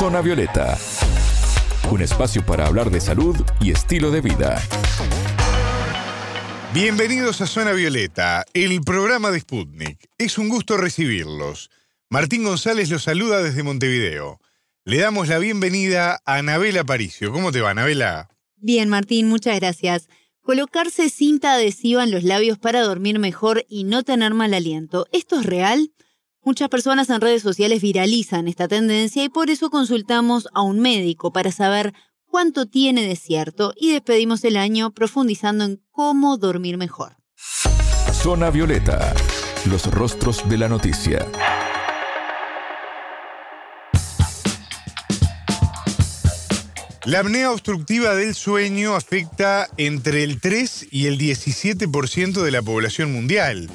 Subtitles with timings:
[0.00, 0.78] Zona Violeta,
[1.90, 4.58] un espacio para hablar de salud y estilo de vida.
[6.72, 10.08] Bienvenidos a Zona Violeta, el programa de Sputnik.
[10.16, 11.68] Es un gusto recibirlos.
[12.08, 14.40] Martín González los saluda desde Montevideo.
[14.86, 17.30] Le damos la bienvenida a Anabela Paricio.
[17.30, 18.30] ¿Cómo te va, Anabela?
[18.56, 20.08] Bien, Martín, muchas gracias.
[20.40, 25.40] Colocarse cinta adhesiva en los labios para dormir mejor y no tener mal aliento, ¿esto
[25.40, 25.90] es real?
[26.42, 31.32] Muchas personas en redes sociales viralizan esta tendencia y por eso consultamos a un médico
[31.32, 31.92] para saber
[32.24, 37.18] cuánto tiene de cierto y despedimos el año profundizando en cómo dormir mejor.
[38.12, 39.14] Zona Violeta,
[39.66, 41.26] los rostros de la noticia.
[47.04, 53.12] La apnea obstructiva del sueño afecta entre el 3 y el 17% de la población
[53.12, 53.68] mundial.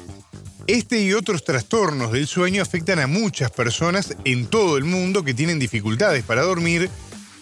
[0.66, 5.32] Este y otros trastornos del sueño afectan a muchas personas en todo el mundo que
[5.32, 6.90] tienen dificultades para dormir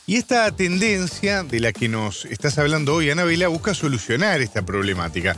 [0.06, 5.36] y esta tendencia de la que nos estás hablando hoy, Anabela, busca solucionar esta problemática.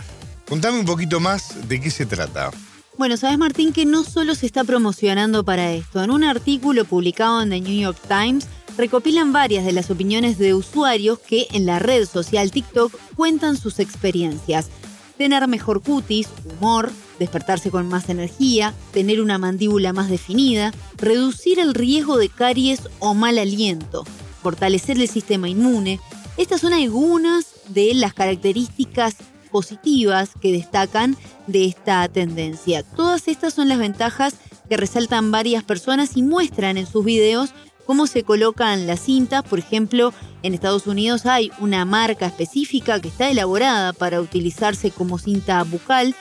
[0.49, 2.51] Contame un poquito más de qué se trata.
[2.99, 6.03] Bueno, sabes Martín que no solo se está promocionando para esto.
[6.03, 10.55] En un artículo publicado en The New York Times recopilan varias de las opiniones de
[10.55, 14.71] usuarios que en la red social TikTok cuentan sus experiencias
[15.17, 21.75] tener mejor cutis, humor, despertarse con más energía, tener una mandíbula más definida, reducir el
[21.75, 24.05] riesgo de caries o mal aliento,
[24.43, 26.01] fortalecer el sistema inmune.
[26.37, 29.17] Estas son algunas de las características
[29.51, 32.83] positivas que destacan de esta tendencia.
[32.83, 34.35] Todas estas son las ventajas
[34.69, 37.51] que resaltan varias personas y muestran en sus videos
[37.87, 39.45] cómo se colocan las cintas.
[39.45, 45.19] Por ejemplo, en Estados Unidos hay una marca específica que está elaborada para utilizarse como
[45.19, 46.15] cinta bucal,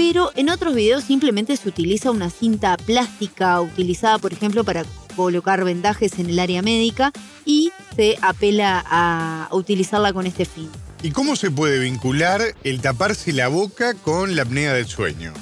[0.00, 5.62] pero en otros videos simplemente se utiliza una cinta plástica utilizada, por ejemplo, para colocar
[5.62, 7.12] vendajes en el área médica
[7.44, 10.70] y se apela a utilizarla con este fin.
[11.02, 15.34] ¿Y cómo se puede vincular el taparse la boca con la apnea del sueño?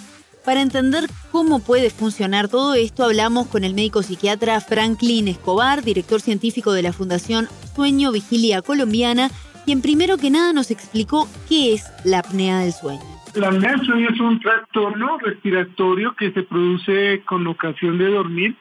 [0.44, 6.20] Para entender cómo puede funcionar todo esto, hablamos con el médico psiquiatra Franklin Escobar, director
[6.20, 9.30] científico de la Fundación Sueño Vigilia Colombiana,
[9.64, 13.17] quien primero que nada nos explicó qué es la apnea del sueño.
[13.38, 18.56] La apnea es un trastorno respiratorio que se produce con ocasión de dormir.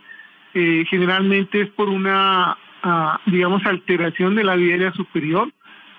[0.54, 5.52] Eh, generalmente es por una, ah, digamos, alteración de la vía aérea superior.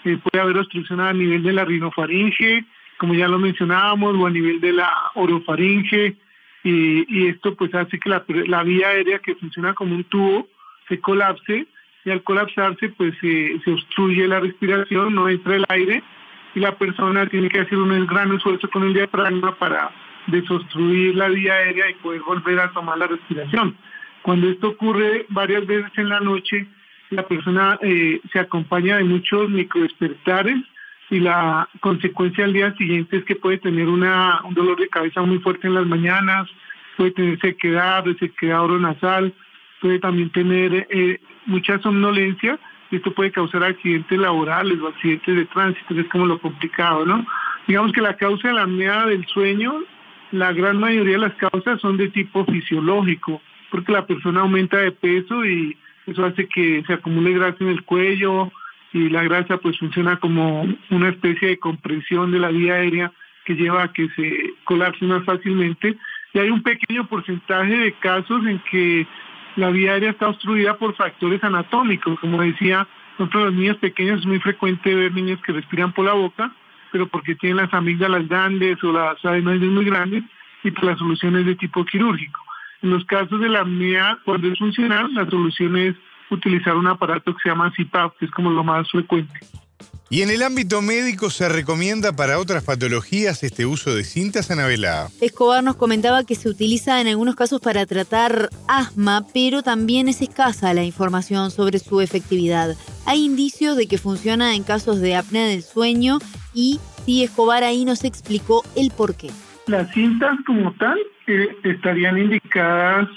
[0.04, 2.66] Eh, puede haber obstrucción a nivel de la rinofaringe,
[2.98, 6.16] como ya lo mencionábamos, o a nivel de la orofaringe,
[6.62, 10.46] y, esto pues hace que la, vía aérea que funciona como un tubo
[10.88, 11.66] se colapse,
[12.04, 16.04] y al colapsarse pues se obstruye la respiración, no entra el aire,
[16.54, 19.90] la persona tiene que hacer un gran esfuerzo con el diafragma para
[20.26, 23.76] desobstruir la vía aérea y poder volver a tomar la respiración.
[24.22, 26.66] Cuando esto ocurre varias veces en la noche,
[27.10, 30.58] la persona eh, se acompaña de muchos microdespertares,
[31.10, 35.22] y la consecuencia al día siguiente es que puede tener una, un dolor de cabeza
[35.22, 36.48] muy fuerte en las mañanas,
[36.96, 39.32] puede tener sequedad, sequedad oronasal,
[39.80, 42.58] puede también tener eh, mucha somnolencia
[42.96, 47.26] esto puede causar accidentes laborales o accidentes de tránsito, es como lo complicado, ¿no?
[47.66, 49.82] Digamos que la causa de la apnea del sueño,
[50.32, 54.92] la gran mayoría de las causas son de tipo fisiológico, porque la persona aumenta de
[54.92, 58.50] peso y eso hace que se acumule grasa en el cuello,
[58.92, 63.12] y la grasa pues funciona como una especie de compresión de la vía aérea
[63.44, 65.96] que lleva a que se colapse más fácilmente
[66.34, 69.06] y hay un pequeño porcentaje de casos en que
[69.58, 72.86] la vía aérea está obstruida por factores anatómicos, como decía,
[73.18, 76.52] nosotros los niños pequeños es muy frecuente ver niños que respiran por la boca,
[76.92, 80.22] pero porque tienen las amígdalas grandes o las adenoides muy grandes
[80.62, 82.40] y pues la solución es de tipo quirúrgico.
[82.82, 85.96] En los casos de la apnea, cuando es funcional, la solución es
[86.30, 89.40] utilizar un aparato que se llama CPAP, que es como lo más frecuente.
[90.10, 95.08] ¿Y en el ámbito médico se recomienda para otras patologías este uso de cintas, Anabela?
[95.20, 100.22] Escobar nos comentaba que se utiliza en algunos casos para tratar asma, pero también es
[100.22, 102.74] escasa la información sobre su efectividad.
[103.04, 106.20] Hay indicios de que funciona en casos de apnea del sueño
[106.54, 109.28] y sí, Escobar ahí nos explicó el por qué.
[109.66, 113.08] Las cintas como tal eh, estarían indicadas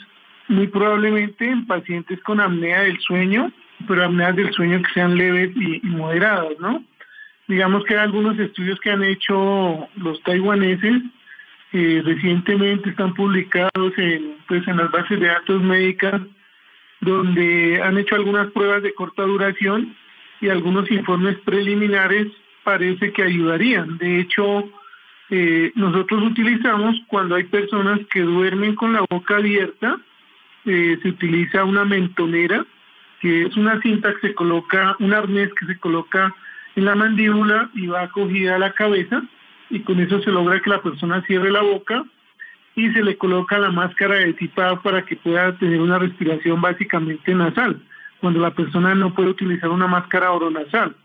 [0.50, 3.50] muy probablemente en pacientes con apnea del sueño,
[3.88, 6.84] pero apneas del sueño que sean leves y, moderadas, ¿no?
[7.48, 11.02] Digamos que hay algunos estudios que han hecho los taiwaneses
[11.74, 16.22] eh, recientemente están publicados en, pues, en las bases de datos médicas
[17.00, 19.96] donde han hecho algunas pruebas de corta duración
[20.42, 22.28] y algunos informes preliminares
[22.64, 23.98] parece que ayudarían.
[23.98, 24.70] De hecho,
[25.30, 29.98] eh, nosotros utilizamos cuando hay personas que duermen con la boca abierta,
[30.66, 32.66] eh, se utiliza una mentonera
[33.22, 36.36] que es una cinta que se coloca, un arnés que se coloca
[36.76, 39.22] en la mandíbula y va acogida a la cabeza
[39.70, 42.04] y con eso se logra que la persona cierre la boca
[42.76, 47.36] y se le coloca la máscara de tipado para que pueda tener una respiración básicamente
[47.36, 47.82] nasal,
[48.20, 50.96] cuando la persona no puede utilizar una máscara oronasal.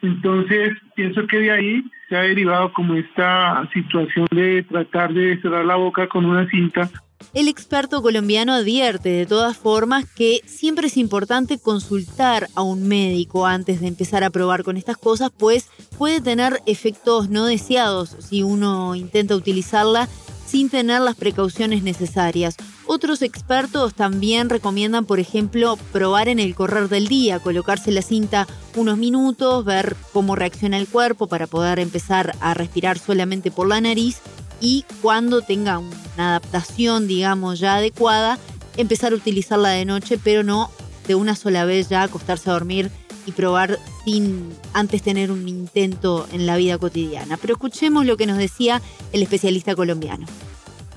[0.00, 5.64] Entonces, pienso que de ahí se ha derivado como esta situación de tratar de cerrar
[5.64, 6.88] la boca con una cinta
[7.34, 13.46] el experto colombiano advierte de todas formas que siempre es importante consultar a un médico
[13.46, 18.42] antes de empezar a probar con estas cosas, pues puede tener efectos no deseados si
[18.42, 20.08] uno intenta utilizarla
[20.46, 22.56] sin tener las precauciones necesarias.
[22.86, 28.46] Otros expertos también recomiendan, por ejemplo, probar en el correr del día, colocarse la cinta
[28.76, 33.80] unos minutos, ver cómo reacciona el cuerpo para poder empezar a respirar solamente por la
[33.80, 34.18] nariz
[34.62, 38.38] y cuando tenga una adaptación, digamos, ya adecuada,
[38.76, 40.70] empezar a utilizarla de noche, pero no
[41.08, 42.88] de una sola vez ya acostarse a dormir
[43.26, 47.36] y probar sin antes tener un intento en la vida cotidiana.
[47.40, 48.80] Pero escuchemos lo que nos decía
[49.12, 50.26] el especialista colombiano.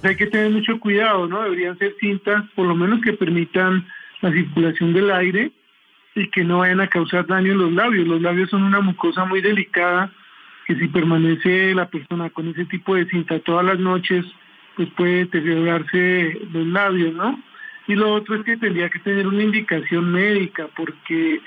[0.03, 1.41] Hay que tener mucho cuidado, ¿no?
[1.41, 3.87] Deberían ser cintas, por lo menos que permitan
[4.21, 5.51] la circulación del aire
[6.13, 8.07] y que no vayan a causar daño en los labios.
[8.07, 10.11] Los labios son una mucosa muy delicada
[10.65, 14.25] que si permanece la persona con ese tipo de cinta todas las noches,
[14.75, 17.39] pues puede deteriorarse los labios, ¿no?
[17.87, 21.39] Y lo otro es que tendría que tener una indicación médica, porque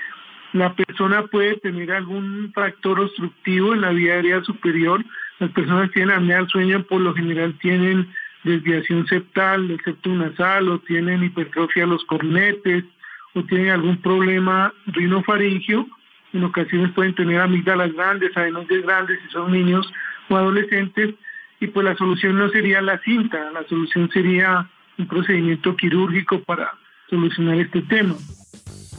[0.53, 5.03] la persona puede tener algún factor obstructivo en la vía aérea superior.
[5.39, 8.07] Las personas que tienen apnea del sueño por lo general tienen
[8.43, 12.85] desviación septal del septum nasal o tienen hipertrofia de los cornetes
[13.33, 15.85] o tienen algún problema rinofaringio
[16.33, 19.91] en ocasiones pueden tener amígdalas grandes, adenoides grandes si son niños
[20.29, 21.15] o adolescentes,
[21.59, 26.71] y pues la solución no sería la cinta, la solución sería un procedimiento quirúrgico para
[27.09, 28.15] solucionar este tema.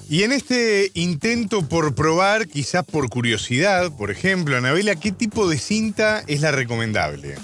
[0.09, 5.57] Y en este intento por probar, quizás por curiosidad, por ejemplo, Anabela, ¿qué tipo de
[5.57, 7.37] cinta es la recomendable?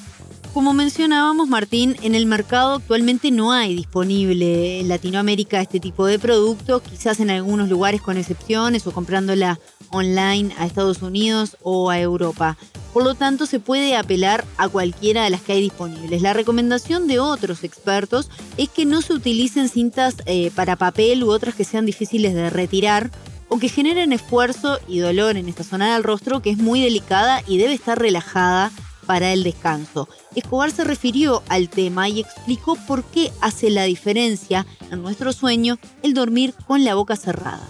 [0.53, 6.19] Como mencionábamos, Martín, en el mercado actualmente no hay disponible en Latinoamérica este tipo de
[6.19, 9.61] producto, quizás en algunos lugares con excepciones o comprándola
[9.91, 12.57] online a Estados Unidos o a Europa.
[12.93, 16.23] Por lo tanto, se puede apelar a cualquiera de las que hay disponibles.
[16.23, 21.31] La recomendación de otros expertos es que no se utilicen cintas eh, para papel u
[21.31, 23.11] otras que sean difíciles de retirar
[23.49, 27.43] o que generen esfuerzo y dolor en esta zona del rostro que es muy delicada
[27.47, 28.73] y debe estar relajada
[29.07, 30.09] para el descanso.
[30.35, 35.79] Escobar se refirió al tema y explicó por qué hace la diferencia en nuestro sueño
[36.03, 37.67] el dormir con la boca cerrada.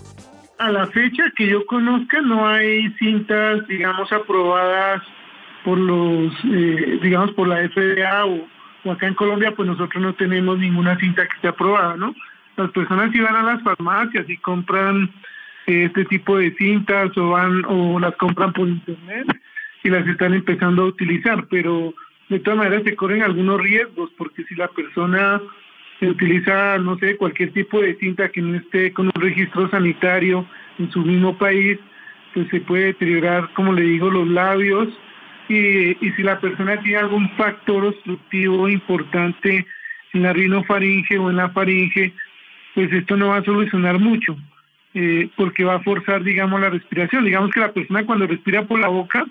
[0.58, 5.02] A la fecha que yo conozca no hay cintas, digamos, aprobadas
[5.64, 8.48] por los, eh, digamos, por la FDA o,
[8.90, 12.14] acá en Colombia, pues nosotros no tenemos ninguna cinta que esté aprobada, ¿no?
[12.56, 15.10] Las personas si van a las farmacias y compran
[15.66, 19.26] eh, este tipo de cintas o van o las compran por internet
[19.82, 21.92] y las están empezando a utilizar, pero
[22.28, 25.40] de todas maneras se corren algunos riesgos, porque si la persona
[26.02, 30.46] utiliza, no sé, cualquier tipo de cinta que no esté con un registro sanitario
[30.78, 31.78] en su mismo país,
[32.34, 34.88] pues se puede deteriorar, como le digo, los labios.
[35.48, 39.64] Y, y si la persona tiene algún factor obstructivo importante
[40.12, 42.12] en la rinofaringe o en la faringe,
[42.74, 44.36] pues esto no va a solucionar mucho,
[44.92, 47.24] eh, porque va a forzar, digamos, la respiración.
[47.24, 49.24] Digamos que la persona cuando respira por la boca,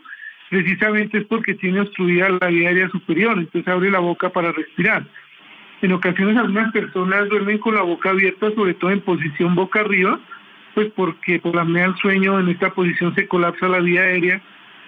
[0.49, 5.05] precisamente es porque tiene obstruida la vía aérea superior, entonces abre la boca para respirar.
[5.81, 10.19] En ocasiones algunas personas duermen con la boca abierta, sobre todo en posición boca arriba,
[10.73, 14.41] pues porque por la apnea del sueño en esta posición se colapsa la vía aérea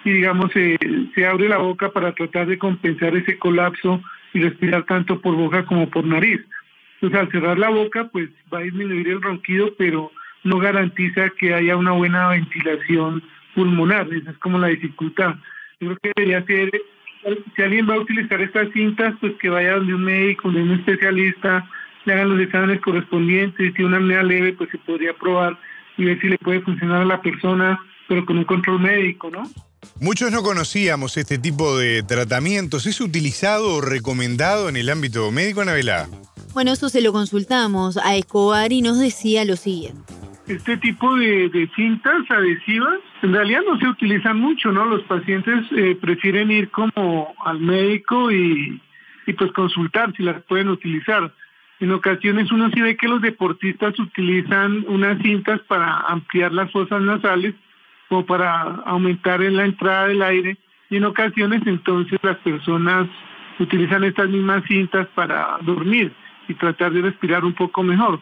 [0.04, 0.78] y digamos se,
[1.14, 4.02] se abre la boca para tratar de compensar ese colapso
[4.32, 6.40] y respirar tanto por boca como por nariz.
[6.94, 10.10] Entonces al cerrar la boca pues va a disminuir el ronquido, pero
[10.44, 13.22] no garantiza que haya una buena ventilación
[13.54, 15.34] pulmonar, esa es como la dificultad.
[15.80, 16.82] Yo creo que debería ser,
[17.54, 20.78] si alguien va a utilizar estas cintas, pues que vaya donde un médico, donde un
[20.78, 21.68] especialista,
[22.04, 25.58] le hagan los exámenes correspondientes, si una apnea leve, pues se podría probar
[25.96, 29.42] y ver si le puede funcionar a la persona, pero con un control médico, ¿no?
[30.00, 32.86] Muchos no conocíamos este tipo de tratamientos.
[32.86, 36.08] ¿Es utilizado o recomendado en el ámbito médico, Anabela?
[36.54, 41.70] Bueno, eso se lo consultamos a Escobar y nos decía lo siguiente este tipo de,
[41.76, 44.86] cintas adhesivas en realidad no se utilizan mucho, ¿no?
[44.86, 48.80] Los pacientes eh, prefieren ir como al médico y,
[49.26, 51.32] y pues consultar si las pueden utilizar.
[51.80, 57.02] En ocasiones uno sí ve que los deportistas utilizan unas cintas para ampliar las fosas
[57.02, 57.54] nasales
[58.08, 60.56] o para aumentar en la entrada del aire
[60.90, 63.08] y en ocasiones entonces las personas
[63.58, 66.12] utilizan estas mismas cintas para dormir
[66.48, 68.20] y tratar de respirar un poco mejor.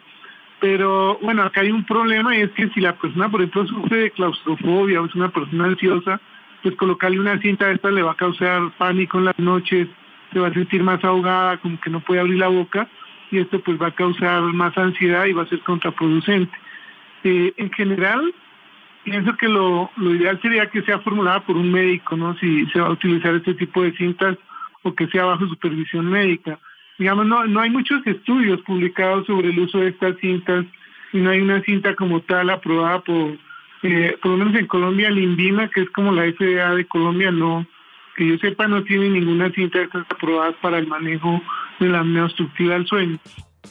[0.59, 3.97] Pero bueno, acá hay un problema y es que si la persona, por ejemplo, sufre
[3.97, 6.19] de claustrofobia o es una persona ansiosa,
[6.63, 9.87] pues colocarle una cinta de esta le va a causar pánico en las noches,
[10.33, 12.87] se va a sentir más ahogada, como que no puede abrir la boca
[13.31, 16.57] y esto pues va a causar más ansiedad y va a ser contraproducente.
[17.23, 18.33] Eh, en general,
[19.03, 22.35] pienso que lo, lo ideal sería que sea formulada por un médico, ¿no?
[22.37, 24.37] Si se va a utilizar este tipo de cintas
[24.83, 26.59] o que sea bajo supervisión médica.
[26.97, 30.65] Digamos, no, no hay muchos estudios publicados sobre el uso de estas cintas
[31.13, 33.37] y no hay una cinta como tal aprobada por,
[33.83, 37.65] eh, por lo menos en Colombia, Lindina, que es como la FDA de Colombia, no,
[38.15, 41.41] que yo sepa, no tiene ninguna cinta de estas aprobadas para el manejo
[41.79, 43.19] de la apnea obstructiva del sueño.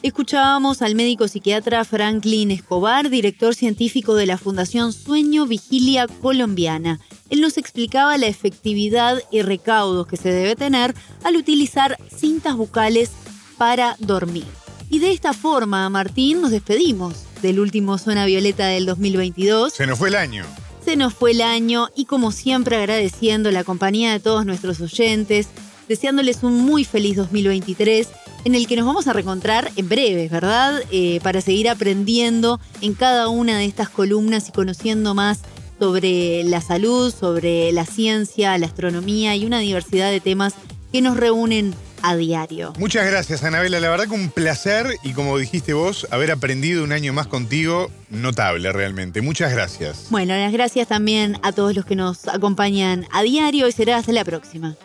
[0.03, 7.01] Escuchábamos al médico psiquiatra Franklin Escobar, director científico de la Fundación Sueño Vigilia Colombiana.
[7.31, 13.11] Él nos explicaba la efectividad y recaudos que se debe tener al utilizar cintas bucales
[13.57, 14.45] para dormir.
[14.91, 19.73] Y de esta forma, Martín, nos despedimos del último Zona Violeta del 2022.
[19.73, 20.45] Se nos fue el año.
[20.85, 25.49] Se nos fue el año y como siempre agradeciendo la compañía de todos nuestros oyentes,
[25.89, 28.09] deseándoles un muy feliz 2023
[28.47, 30.81] en el que nos vamos a reencontrar en breve, ¿verdad?
[30.93, 35.41] Eh, para seguir aprendiendo en cada una de estas columnas y conociendo más
[35.81, 40.55] sobre la salud, sobre la ciencia, la astronomía y una diversidad de temas
[40.93, 42.73] que nos reúnen a diario.
[42.79, 43.81] Muchas gracias, Anabela.
[43.81, 47.91] La verdad que un placer y como dijiste vos, haber aprendido un año más contigo,
[48.11, 49.23] notable realmente.
[49.23, 50.07] Muchas gracias.
[50.11, 54.13] Bueno, las gracias también a todos los que nos acompañan a diario y será hasta
[54.13, 54.77] la próxima.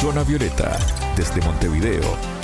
[0.00, 0.78] Zona Violeta,
[1.16, 2.37] desde Montevideo,